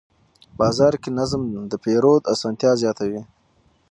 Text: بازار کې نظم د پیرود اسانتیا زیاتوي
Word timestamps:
بازار 0.59 0.93
کې 1.01 1.09
نظم 1.19 1.41
د 1.71 1.73
پیرود 1.83 2.21
اسانتیا 2.33 2.71
زیاتوي 2.81 3.21